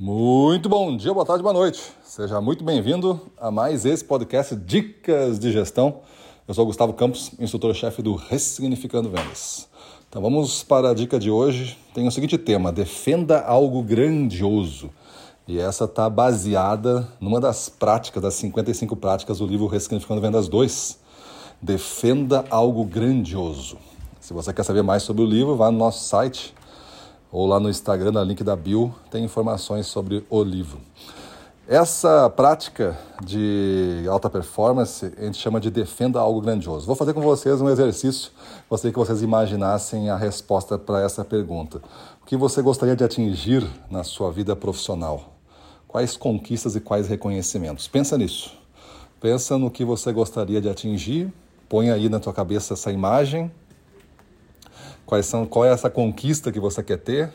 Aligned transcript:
Muito 0.00 0.68
bom 0.68 0.96
dia, 0.96 1.12
boa 1.12 1.26
tarde, 1.26 1.42
boa 1.42 1.52
noite. 1.52 1.82
Seja 2.04 2.40
muito 2.40 2.62
bem-vindo 2.62 3.20
a 3.36 3.50
mais 3.50 3.84
esse 3.84 4.04
podcast 4.04 4.54
Dicas 4.54 5.40
de 5.40 5.50
Gestão. 5.50 6.02
Eu 6.46 6.54
sou 6.54 6.64
Gustavo 6.64 6.92
Campos, 6.92 7.32
instrutor-chefe 7.36 8.00
do 8.00 8.14
Ressignificando 8.14 9.10
Vendas. 9.10 9.68
Então 10.08 10.22
vamos 10.22 10.62
para 10.62 10.90
a 10.90 10.94
dica 10.94 11.18
de 11.18 11.32
hoje. 11.32 11.76
Tem 11.92 12.06
o 12.06 12.12
seguinte 12.12 12.38
tema: 12.38 12.70
defenda 12.70 13.40
algo 13.40 13.82
grandioso. 13.82 14.88
E 15.48 15.58
essa 15.58 15.86
está 15.86 16.08
baseada 16.08 17.08
numa 17.20 17.40
das 17.40 17.68
práticas, 17.68 18.22
das 18.22 18.34
55 18.34 18.94
práticas 18.94 19.38
do 19.38 19.46
livro 19.48 19.66
Ressignificando 19.66 20.20
Vendas 20.20 20.46
2. 20.46 20.96
Defenda 21.60 22.44
algo 22.50 22.84
grandioso. 22.84 23.76
Se 24.20 24.32
você 24.32 24.52
quer 24.52 24.62
saber 24.62 24.82
mais 24.82 25.02
sobre 25.02 25.24
o 25.24 25.26
livro, 25.26 25.56
vá 25.56 25.72
no 25.72 25.78
nosso 25.78 26.04
site 26.04 26.54
ou 27.30 27.46
lá 27.46 27.60
no 27.60 27.68
Instagram, 27.68 28.12
no 28.12 28.22
link 28.22 28.42
da 28.42 28.56
bio, 28.56 28.94
tem 29.10 29.24
informações 29.24 29.86
sobre 29.86 30.24
o 30.30 30.42
livro. 30.42 30.78
Essa 31.70 32.30
prática 32.30 32.98
de 33.22 34.06
alta 34.08 34.30
performance 34.30 35.12
a 35.18 35.24
gente 35.24 35.36
chama 35.36 35.60
de 35.60 35.70
defenda 35.70 36.18
algo 36.18 36.40
grandioso. 36.40 36.86
Vou 36.86 36.96
fazer 36.96 37.12
com 37.12 37.20
vocês 37.20 37.60
um 37.60 37.68
exercício, 37.68 38.30
gostaria 38.70 38.90
que 38.90 38.98
vocês 38.98 39.20
imaginassem 39.20 40.08
a 40.08 40.16
resposta 40.16 40.78
para 40.78 41.02
essa 41.02 41.22
pergunta. 41.22 41.82
O 42.22 42.24
que 42.24 42.38
você 42.38 42.62
gostaria 42.62 42.96
de 42.96 43.04
atingir 43.04 43.66
na 43.90 44.02
sua 44.02 44.32
vida 44.32 44.56
profissional? 44.56 45.34
Quais 45.86 46.16
conquistas 46.16 46.74
e 46.74 46.80
quais 46.80 47.06
reconhecimentos? 47.06 47.86
Pensa 47.86 48.16
nisso. 48.16 48.56
Pensa 49.20 49.58
no 49.58 49.70
que 49.70 49.84
você 49.84 50.10
gostaria 50.10 50.62
de 50.62 50.70
atingir, 50.70 51.30
põe 51.68 51.90
aí 51.90 52.08
na 52.08 52.18
tua 52.18 52.32
cabeça 52.32 52.72
essa 52.72 52.90
imagem 52.90 53.50
Quais 55.08 55.24
são, 55.24 55.46
qual 55.46 55.64
é 55.64 55.70
essa 55.70 55.88
conquista 55.88 56.52
que 56.52 56.60
você 56.60 56.82
quer 56.82 56.98
ter? 56.98 57.32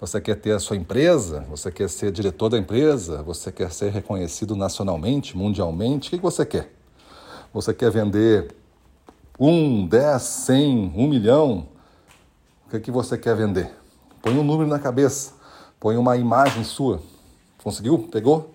Você 0.00 0.20
quer 0.20 0.34
ter 0.34 0.50
a 0.50 0.58
sua 0.58 0.76
empresa? 0.76 1.46
Você 1.48 1.70
quer 1.70 1.88
ser 1.88 2.10
diretor 2.10 2.48
da 2.48 2.58
empresa? 2.58 3.22
Você 3.22 3.52
quer 3.52 3.70
ser 3.70 3.92
reconhecido 3.92 4.56
nacionalmente, 4.56 5.36
mundialmente? 5.36 6.08
O 6.08 6.18
que 6.18 6.20
você 6.20 6.44
quer? 6.44 6.68
Você 7.54 7.72
quer 7.72 7.92
vender 7.92 8.52
um, 9.38 9.86
dez, 9.86 10.20
cem, 10.22 10.92
um 10.96 11.06
milhão? 11.06 11.68
O 12.66 12.70
que, 12.70 12.80
que 12.80 12.90
você 12.90 13.16
quer 13.16 13.36
vender? 13.36 13.70
Põe 14.20 14.36
um 14.36 14.42
número 14.42 14.68
na 14.68 14.80
cabeça, 14.80 15.34
põe 15.78 15.96
uma 15.96 16.16
imagem 16.16 16.64
sua. 16.64 17.00
Conseguiu? 17.62 18.08
Pegou? 18.10 18.52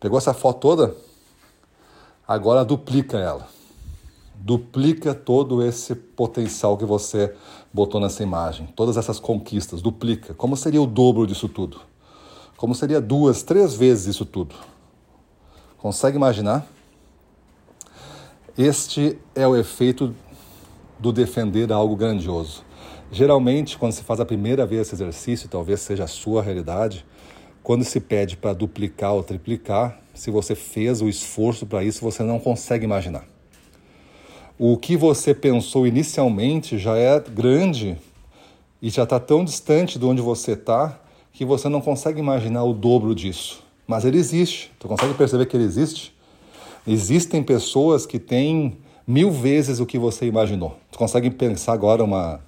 Pegou 0.00 0.16
essa 0.16 0.32
foto 0.32 0.58
toda? 0.58 0.96
Agora 2.26 2.64
duplica 2.64 3.18
ela 3.18 3.59
duplica 4.42 5.14
todo 5.14 5.62
esse 5.62 5.94
potencial 5.94 6.76
que 6.76 6.84
você 6.84 7.34
botou 7.72 8.00
nessa 8.00 8.22
imagem, 8.22 8.66
todas 8.74 8.96
essas 8.96 9.20
conquistas, 9.20 9.82
duplica. 9.82 10.32
Como 10.32 10.56
seria 10.56 10.80
o 10.80 10.86
dobro 10.86 11.26
disso 11.26 11.48
tudo? 11.48 11.80
Como 12.56 12.74
seria 12.74 13.00
duas, 13.00 13.42
três 13.42 13.74
vezes 13.74 14.14
isso 14.14 14.24
tudo? 14.24 14.54
Consegue 15.76 16.16
imaginar? 16.16 16.66
Este 18.56 19.18
é 19.34 19.46
o 19.46 19.56
efeito 19.56 20.14
do 20.98 21.12
defender 21.12 21.70
algo 21.70 21.94
grandioso. 21.94 22.64
Geralmente, 23.12 23.76
quando 23.76 23.92
se 23.92 24.02
faz 24.02 24.20
a 24.20 24.26
primeira 24.26 24.64
vez 24.64 24.82
esse 24.82 24.94
exercício, 24.94 25.48
talvez 25.48 25.80
seja 25.80 26.04
a 26.04 26.08
sua 26.08 26.42
realidade, 26.42 27.04
quando 27.62 27.84
se 27.84 28.00
pede 28.00 28.36
para 28.36 28.52
duplicar 28.52 29.12
ou 29.12 29.22
triplicar, 29.22 30.00
se 30.14 30.30
você 30.30 30.54
fez 30.54 31.02
o 31.02 31.08
esforço 31.08 31.66
para 31.66 31.84
isso, 31.84 32.00
você 32.02 32.22
não 32.22 32.38
consegue 32.38 32.84
imaginar 32.84 33.24
o 34.62 34.76
que 34.76 34.94
você 34.94 35.32
pensou 35.32 35.86
inicialmente 35.86 36.76
já 36.76 36.94
é 36.94 37.18
grande 37.18 37.96
e 38.82 38.90
já 38.90 39.04
está 39.04 39.18
tão 39.18 39.42
distante 39.42 39.98
de 39.98 40.04
onde 40.04 40.20
você 40.20 40.52
está 40.52 41.00
que 41.32 41.46
você 41.46 41.66
não 41.66 41.80
consegue 41.80 42.20
imaginar 42.20 42.64
o 42.64 42.74
dobro 42.74 43.14
disso. 43.14 43.64
Mas 43.86 44.04
ele 44.04 44.18
existe. 44.18 44.70
Tu 44.78 44.86
consegue 44.86 45.14
perceber 45.14 45.46
que 45.46 45.56
ele 45.56 45.64
existe? 45.64 46.14
Existem 46.86 47.42
pessoas 47.42 48.04
que 48.04 48.18
têm 48.18 48.76
mil 49.06 49.30
vezes 49.30 49.80
o 49.80 49.86
que 49.86 49.98
você 49.98 50.26
imaginou. 50.26 50.76
Tu 50.92 50.98
consegue 50.98 51.30
pensar 51.30 51.72
agora 51.72 52.04
uma, 52.04 52.38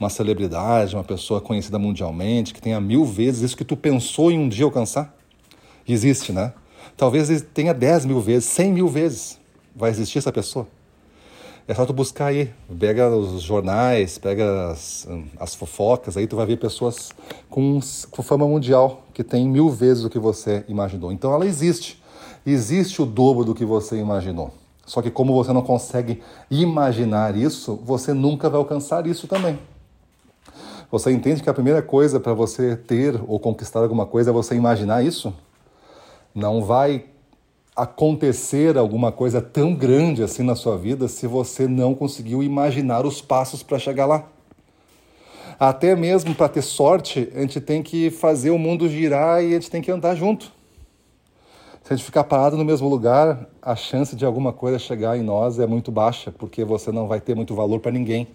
uma 0.00 0.08
celebridade, 0.08 0.96
uma 0.96 1.04
pessoa 1.04 1.38
conhecida 1.38 1.78
mundialmente, 1.78 2.54
que 2.54 2.62
tenha 2.62 2.80
mil 2.80 3.04
vezes 3.04 3.42
isso 3.42 3.56
que 3.58 3.64
tu 3.64 3.76
pensou 3.76 4.32
em 4.32 4.38
um 4.38 4.48
dia 4.48 4.64
alcançar? 4.64 5.14
Existe, 5.86 6.32
né? 6.32 6.54
Talvez 6.96 7.44
tenha 7.52 7.74
dez 7.74 8.06
mil 8.06 8.22
vezes, 8.22 8.48
cem 8.48 8.72
mil 8.72 8.88
vezes. 8.88 9.38
Vai 9.76 9.90
existir 9.90 10.16
essa 10.16 10.32
pessoa? 10.32 10.66
É 11.66 11.74
só 11.74 11.86
tu 11.86 11.92
buscar 11.92 12.26
aí, 12.26 12.52
pega 12.78 13.08
os 13.08 13.40
jornais, 13.40 14.18
pega 14.18 14.70
as, 14.70 15.06
as 15.38 15.54
fofocas, 15.54 16.16
aí 16.16 16.26
tu 16.26 16.34
vai 16.34 16.44
ver 16.44 16.56
pessoas 16.56 17.10
com, 17.48 17.78
com 18.10 18.22
fama 18.22 18.46
mundial, 18.48 19.02
que 19.14 19.22
tem 19.22 19.48
mil 19.48 19.70
vezes 19.70 20.04
o 20.04 20.10
que 20.10 20.18
você 20.18 20.64
imaginou. 20.68 21.12
Então 21.12 21.32
ela 21.32 21.46
existe. 21.46 22.02
Existe 22.44 23.00
o 23.00 23.06
dobro 23.06 23.44
do 23.44 23.54
que 23.54 23.64
você 23.64 23.96
imaginou. 23.96 24.52
Só 24.84 25.00
que 25.00 25.10
como 25.10 25.32
você 25.32 25.52
não 25.52 25.62
consegue 25.62 26.20
imaginar 26.50 27.36
isso, 27.36 27.78
você 27.84 28.12
nunca 28.12 28.50
vai 28.50 28.58
alcançar 28.58 29.06
isso 29.06 29.28
também. 29.28 29.56
Você 30.90 31.12
entende 31.12 31.42
que 31.42 31.48
a 31.48 31.54
primeira 31.54 31.80
coisa 31.80 32.18
para 32.18 32.34
você 32.34 32.76
ter 32.76 33.18
ou 33.26 33.38
conquistar 33.38 33.80
alguma 33.80 34.04
coisa 34.04 34.30
é 34.30 34.32
você 34.32 34.56
imaginar 34.56 35.04
isso? 35.04 35.32
Não 36.34 36.64
vai 36.64 37.06
acontecer 37.74 38.76
alguma 38.76 39.10
coisa 39.10 39.40
tão 39.40 39.74
grande 39.74 40.22
assim 40.22 40.42
na 40.42 40.54
sua 40.54 40.76
vida 40.76 41.08
se 41.08 41.26
você 41.26 41.66
não 41.66 41.94
conseguiu 41.94 42.42
imaginar 42.42 43.06
os 43.06 43.22
passos 43.22 43.62
para 43.62 43.78
chegar 43.78 44.06
lá. 44.06 44.26
Até 45.58 45.94
mesmo 45.94 46.34
para 46.34 46.48
ter 46.48 46.62
sorte, 46.62 47.30
a 47.34 47.40
gente 47.40 47.60
tem 47.60 47.82
que 47.82 48.10
fazer 48.10 48.50
o 48.50 48.58
mundo 48.58 48.88
girar 48.88 49.42
e 49.42 49.48
a 49.48 49.54
gente 49.54 49.70
tem 49.70 49.80
que 49.80 49.90
andar 49.90 50.14
junto. 50.14 50.52
Se 51.82 51.92
a 51.92 51.96
gente 51.96 52.04
ficar 52.04 52.24
parado 52.24 52.56
no 52.56 52.64
mesmo 52.64 52.88
lugar, 52.88 53.48
a 53.60 53.74
chance 53.74 54.14
de 54.14 54.24
alguma 54.24 54.52
coisa 54.52 54.78
chegar 54.78 55.16
em 55.16 55.22
nós 55.22 55.58
é 55.58 55.66
muito 55.66 55.90
baixa, 55.90 56.30
porque 56.30 56.64
você 56.64 56.92
não 56.92 57.08
vai 57.08 57.20
ter 57.20 57.34
muito 57.34 57.54
valor 57.54 57.80
para 57.80 57.90
ninguém. 57.90 58.28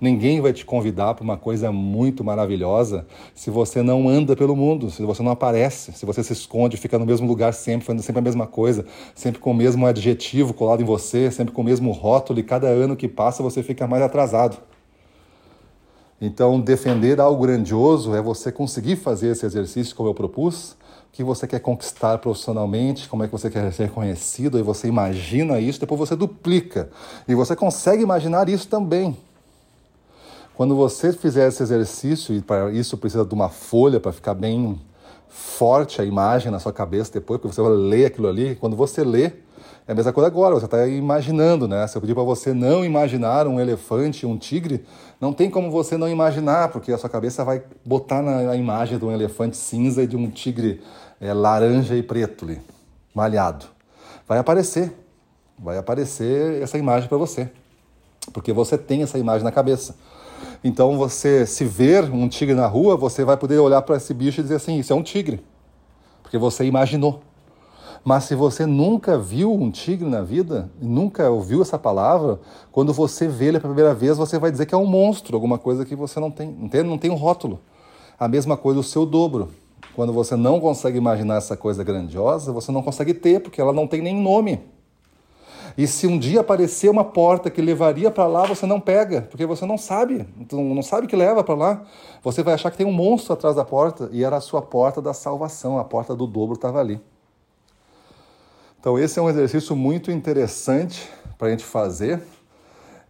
Ninguém 0.00 0.40
vai 0.40 0.52
te 0.52 0.64
convidar 0.64 1.14
para 1.14 1.24
uma 1.24 1.36
coisa 1.36 1.72
muito 1.72 2.22
maravilhosa 2.22 3.04
se 3.34 3.50
você 3.50 3.82
não 3.82 4.08
anda 4.08 4.36
pelo 4.36 4.54
mundo, 4.54 4.90
se 4.92 5.02
você 5.02 5.24
não 5.24 5.32
aparece, 5.32 5.92
se 5.92 6.06
você 6.06 6.22
se 6.22 6.32
esconde, 6.32 6.76
fica 6.76 6.96
no 6.98 7.04
mesmo 7.04 7.26
lugar 7.26 7.52
sempre, 7.52 7.84
fazendo 7.84 8.02
sempre 8.02 8.20
a 8.20 8.22
mesma 8.22 8.46
coisa, 8.46 8.86
sempre 9.12 9.40
com 9.40 9.50
o 9.50 9.54
mesmo 9.54 9.84
adjetivo 9.86 10.54
colado 10.54 10.82
em 10.82 10.84
você, 10.84 11.32
sempre 11.32 11.52
com 11.52 11.62
o 11.62 11.64
mesmo 11.64 11.90
rótulo, 11.90 12.38
e 12.38 12.44
cada 12.44 12.68
ano 12.68 12.94
que 12.94 13.08
passa 13.08 13.42
você 13.42 13.60
fica 13.60 13.88
mais 13.88 14.02
atrasado. 14.02 14.58
Então, 16.20 16.60
defender 16.60 17.20
algo 17.20 17.42
grandioso 17.42 18.14
é 18.14 18.22
você 18.22 18.52
conseguir 18.52 18.96
fazer 18.96 19.32
esse 19.32 19.46
exercício 19.46 19.96
como 19.96 20.08
eu 20.08 20.14
propus, 20.14 20.76
que 21.12 21.24
você 21.24 21.46
quer 21.46 21.58
conquistar 21.58 22.18
profissionalmente, 22.18 23.08
como 23.08 23.24
é 23.24 23.26
que 23.26 23.32
você 23.32 23.50
quer 23.50 23.72
ser 23.72 23.84
reconhecido, 23.84 24.58
e 24.58 24.62
você 24.62 24.86
imagina 24.86 25.58
isso, 25.58 25.80
depois 25.80 25.98
você 25.98 26.14
duplica. 26.14 26.88
E 27.26 27.34
você 27.34 27.56
consegue 27.56 28.02
imaginar 28.02 28.48
isso 28.48 28.68
também. 28.68 29.16
Quando 30.58 30.74
você 30.74 31.12
fizer 31.12 31.46
esse 31.46 31.62
exercício, 31.62 32.34
e 32.34 32.42
para 32.42 32.72
isso 32.72 32.98
precisa 32.98 33.24
de 33.24 33.32
uma 33.32 33.48
folha 33.48 34.00
para 34.00 34.10
ficar 34.10 34.34
bem 34.34 34.76
forte 35.28 36.02
a 36.02 36.04
imagem 36.04 36.50
na 36.50 36.58
sua 36.58 36.72
cabeça 36.72 37.12
depois, 37.12 37.40
porque 37.40 37.54
você 37.54 37.62
vai 37.62 37.70
ler 37.70 38.06
aquilo 38.06 38.26
ali, 38.26 38.56
quando 38.56 38.74
você 38.74 39.04
lê, 39.04 39.26
é 39.86 39.92
a 39.92 39.94
mesma 39.94 40.12
coisa 40.12 40.26
agora, 40.26 40.56
você 40.56 40.64
está 40.64 40.84
imaginando, 40.88 41.68
né? 41.68 41.86
Se 41.86 41.96
eu 41.96 42.00
pedir 42.00 42.12
para 42.12 42.24
você 42.24 42.52
não 42.52 42.84
imaginar 42.84 43.46
um 43.46 43.60
elefante, 43.60 44.26
um 44.26 44.36
tigre, 44.36 44.84
não 45.20 45.32
tem 45.32 45.48
como 45.48 45.70
você 45.70 45.96
não 45.96 46.08
imaginar, 46.08 46.70
porque 46.70 46.90
a 46.90 46.98
sua 46.98 47.08
cabeça 47.08 47.44
vai 47.44 47.62
botar 47.84 48.20
na 48.20 48.56
imagem 48.56 48.98
de 48.98 49.04
um 49.04 49.12
elefante 49.12 49.56
cinza 49.56 50.02
e 50.02 50.08
de 50.08 50.16
um 50.16 50.28
tigre 50.28 50.82
é, 51.20 51.32
laranja 51.32 51.94
e 51.94 52.02
preto 52.02 52.44
ali, 52.44 52.60
malhado. 53.14 53.64
Vai 54.26 54.40
aparecer, 54.40 54.92
vai 55.56 55.78
aparecer 55.78 56.60
essa 56.60 56.76
imagem 56.76 57.08
para 57.08 57.16
você, 57.16 57.48
porque 58.32 58.52
você 58.52 58.76
tem 58.76 59.04
essa 59.04 59.20
imagem 59.20 59.44
na 59.44 59.52
cabeça. 59.52 59.94
Então, 60.62 60.96
você 60.96 61.46
se 61.46 61.64
ver 61.64 62.10
um 62.10 62.28
tigre 62.28 62.54
na 62.54 62.66
rua, 62.66 62.96
você 62.96 63.24
vai 63.24 63.36
poder 63.36 63.58
olhar 63.58 63.82
para 63.82 63.96
esse 63.96 64.12
bicho 64.12 64.40
e 64.40 64.42
dizer 64.42 64.56
assim: 64.56 64.78
Isso 64.78 64.92
é 64.92 64.96
um 64.96 65.02
tigre, 65.02 65.42
porque 66.22 66.36
você 66.36 66.64
imaginou. 66.64 67.20
Mas 68.04 68.24
se 68.24 68.34
você 68.34 68.64
nunca 68.64 69.18
viu 69.18 69.52
um 69.52 69.70
tigre 69.70 70.08
na 70.08 70.22
vida, 70.22 70.70
nunca 70.80 71.28
ouviu 71.30 71.62
essa 71.62 71.78
palavra, 71.78 72.40
quando 72.70 72.92
você 72.92 73.28
vê 73.28 73.46
ele 73.46 73.60
pela 73.60 73.74
primeira 73.74 73.94
vez, 73.94 74.16
você 74.16 74.38
vai 74.38 74.50
dizer 74.50 74.66
que 74.66 74.74
é 74.74 74.78
um 74.78 74.86
monstro, 74.86 75.36
alguma 75.36 75.58
coisa 75.58 75.84
que 75.84 75.94
você 75.96 76.18
não 76.20 76.30
tem, 76.30 76.48
entende? 76.60 76.88
Não 76.88 76.98
tem 76.98 77.10
um 77.10 77.16
rótulo. 77.16 77.60
A 78.18 78.26
mesma 78.28 78.56
coisa 78.56 78.80
o 78.80 78.84
seu 78.84 79.04
dobro. 79.04 79.50
Quando 79.94 80.12
você 80.12 80.36
não 80.36 80.60
consegue 80.60 80.96
imaginar 80.96 81.36
essa 81.36 81.56
coisa 81.56 81.82
grandiosa, 81.82 82.52
você 82.52 82.70
não 82.70 82.82
consegue 82.82 83.12
ter, 83.12 83.40
porque 83.40 83.60
ela 83.60 83.72
não 83.72 83.86
tem 83.86 84.00
nem 84.00 84.20
nome. 84.20 84.60
E 85.76 85.86
se 85.86 86.06
um 86.06 86.18
dia 86.18 86.40
aparecer 86.40 86.90
uma 86.90 87.04
porta 87.04 87.50
que 87.50 87.60
levaria 87.60 88.10
para 88.10 88.26
lá, 88.26 88.46
você 88.46 88.66
não 88.66 88.80
pega, 88.80 89.22
porque 89.22 89.46
você 89.46 89.64
não 89.66 89.78
sabe, 89.78 90.26
não 90.52 90.82
sabe 90.82 91.06
que 91.06 91.16
leva 91.16 91.44
para 91.44 91.54
lá. 91.54 91.82
Você 92.22 92.42
vai 92.42 92.54
achar 92.54 92.70
que 92.70 92.76
tem 92.76 92.86
um 92.86 92.92
monstro 92.92 93.32
atrás 93.32 93.56
da 93.56 93.64
porta 93.64 94.08
e 94.12 94.24
era 94.24 94.36
a 94.36 94.40
sua 94.40 94.62
porta 94.62 95.00
da 95.00 95.12
salvação, 95.12 95.78
a 95.78 95.84
porta 95.84 96.14
do 96.14 96.26
dobro 96.26 96.54
estava 96.54 96.80
ali. 96.80 97.00
Então, 98.80 98.98
esse 98.98 99.18
é 99.18 99.22
um 99.22 99.28
exercício 99.28 99.74
muito 99.74 100.10
interessante 100.10 101.08
para 101.36 101.48
a 101.48 101.50
gente 101.50 101.64
fazer. 101.64 102.20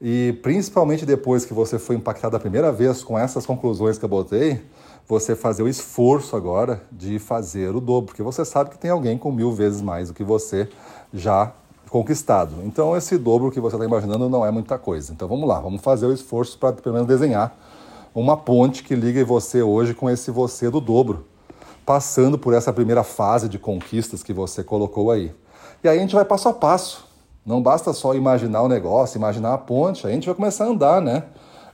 E 0.01 0.39
principalmente 0.43 1.05
depois 1.05 1.45
que 1.45 1.53
você 1.53 1.79
foi 1.79 1.97
impactado 1.97 2.37
a 2.37 2.41
primeira 2.41 2.71
vez 2.71 3.03
com 3.03 3.19
essas 3.19 3.45
conclusões 3.45 3.99
que 3.99 4.05
eu 4.05 4.09
botei, 4.09 4.63
você 5.09 5.35
fazer 5.35 5.63
o 5.63 5.69
esforço 5.69 6.37
agora 6.37 6.83
de 6.93 7.19
fazer 7.19 7.75
o 7.75 7.81
dobro, 7.81 8.07
porque 8.07 8.23
você 8.23 8.45
sabe 8.45 8.71
que 8.71 8.79
tem 8.79 8.91
alguém 8.91 9.19
com 9.19 9.33
mil 9.33 9.53
vezes 9.53 9.81
mais 9.81 10.09
do 10.09 10.15
que 10.15 10.23
você 10.23 10.69
já 11.13 11.53
conquistado. 11.91 12.55
Então, 12.65 12.97
esse 12.97 13.17
dobro 13.19 13.51
que 13.51 13.61
você 13.61 13.77
está 13.77 13.85
imaginando 13.85 14.29
não 14.29 14.45
é 14.45 14.51
muita 14.51 14.79
coisa. 14.79 15.13
Então, 15.13 15.27
vamos 15.27 15.49
lá, 15.49 15.61
vamos 15.61 15.81
fazer 15.81 16.07
o 16.07 16.13
esforço 16.13 16.59
para 16.59 16.73
pelo 16.73 16.95
menos 16.95 17.09
desenhar 17.09 17.57
uma 18.15 18.37
ponte 18.37 18.83
que 18.83 18.95
liga 18.95 19.25
você 19.25 19.63
hoje 19.63 19.95
com 19.95 20.11
esse 20.11 20.31
você 20.31 20.71
do 20.71 20.81
dobro, 20.81 21.27
passando 21.87 22.39
por 22.39 22.53
essa 22.53 22.73
primeira 22.73 23.05
fase 23.05 23.49
de 23.49 23.59
conquistas 23.59 24.23
que 24.23 24.33
você 24.33 24.65
colocou 24.65 25.11
aí. 25.11 25.33
E 25.83 25.89
aí 25.89 25.99
a 25.99 26.01
gente 26.01 26.15
vai 26.15 26.25
passo 26.25 26.49
a 26.49 26.53
passo. 26.53 27.07
Não 27.47 27.63
basta 27.63 27.93
só 27.93 28.15
imaginar 28.15 28.63
o 28.63 28.69
negócio, 28.69 29.17
imaginar 29.17 29.55
a 29.55 29.59
ponte, 29.59 30.07
a 30.07 30.11
gente 30.11 30.27
vai 30.27 30.35
começar 30.35 30.65
a 30.65 30.69
andar, 30.69 31.01
né? 31.01 31.25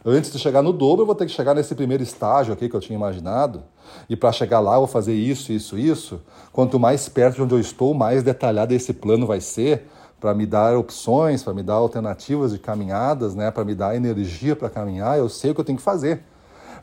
Antes 0.04 0.30
de 0.30 0.38
chegar 0.38 0.60
no 0.60 0.72
dobro, 0.72 1.02
eu 1.02 1.06
vou 1.06 1.14
ter 1.14 1.24
que 1.24 1.32
chegar 1.32 1.54
nesse 1.54 1.74
primeiro 1.74 2.02
estágio 2.02 2.52
aqui 2.52 2.68
que 2.68 2.76
eu 2.76 2.80
tinha 2.80 2.94
imaginado. 2.94 3.62
E 4.08 4.14
para 4.14 4.30
chegar 4.30 4.60
lá, 4.60 4.74
eu 4.74 4.80
vou 4.80 4.86
fazer 4.86 5.14
isso, 5.14 5.50
isso, 5.50 5.78
isso. 5.78 6.20
Quanto 6.52 6.78
mais 6.78 7.08
perto 7.08 7.36
de 7.36 7.42
onde 7.42 7.54
eu 7.54 7.60
estou, 7.60 7.94
mais 7.94 8.22
detalhado 8.22 8.74
esse 8.74 8.92
plano 8.92 9.26
vai 9.26 9.40
ser 9.40 9.88
para 10.20 10.34
me 10.34 10.46
dar 10.46 10.76
opções, 10.76 11.42
para 11.42 11.52
me 11.52 11.62
dar 11.62 11.74
alternativas 11.74 12.52
de 12.52 12.58
caminhadas, 12.58 13.34
né? 13.34 13.50
para 13.50 13.64
me 13.64 13.74
dar 13.74 13.94
energia 13.94 14.56
para 14.56 14.70
caminhar. 14.70 15.18
Eu 15.18 15.28
sei 15.28 15.50
o 15.50 15.54
que 15.54 15.60
eu 15.60 15.64
tenho 15.64 15.78
que 15.78 15.84
fazer. 15.84 16.22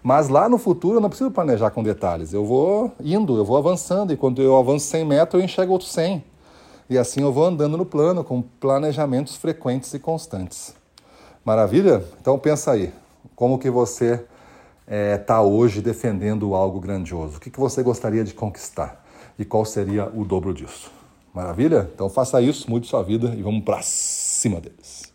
Mas 0.04 0.30
lá 0.30 0.50
no 0.50 0.58
futuro 0.58 0.98
eu 0.98 1.02
não 1.02 1.10
preciso 1.10 1.30
planejar 1.32 1.70
com 1.72 1.84
detalhes. 1.84 2.34
Eu 2.34 2.46
vou 2.46 2.92
indo, 3.00 3.38
eu 3.38 3.46
vou 3.46 3.58
avançando. 3.58 4.12
E 4.12 4.18
quando 4.18 4.42
eu 4.42 4.58
avanço 4.58 4.86
100 4.88 5.06
metros, 5.06 5.40
eu 5.40 5.46
enxergo 5.46 5.74
outros 5.74 5.92
100. 5.92 6.24
E 6.90 6.98
assim 6.98 7.22
eu 7.22 7.32
vou 7.32 7.46
andando 7.46 7.78
no 7.78 7.86
plano 7.86 8.24
com 8.24 8.42
planejamentos 8.42 9.36
frequentes 9.36 9.94
e 9.94 10.00
constantes. 10.00 10.76
Maravilha? 11.46 12.04
Então 12.20 12.38
pensa 12.38 12.72
aí. 12.72 12.92
Como 13.36 13.58
que 13.58 13.70
você 13.70 14.14
está 14.14 14.26
é, 14.88 15.18
tá 15.18 15.42
hoje 15.42 15.82
defendendo 15.82 16.54
algo 16.54 16.80
grandioso? 16.80 17.38
O 17.38 17.40
que, 17.40 17.50
que 17.50 17.60
você 17.60 17.82
gostaria 17.82 18.24
de 18.24 18.34
conquistar? 18.34 19.04
E 19.38 19.46
qual 19.46 19.64
seria 19.66 20.12
o 20.14 20.26
dobro 20.26 20.54
disso? 20.54 20.92
Maravilha? 21.34 21.90
Então 21.94 22.10
faça 22.10 22.42
isso, 22.42 22.70
mude 22.70 22.88
sua 22.88 23.02
vida 23.04 23.34
e 23.36 23.42
vamos 23.42 23.64
para 23.64 23.82
cima 23.82 24.60
deles. 24.60 25.12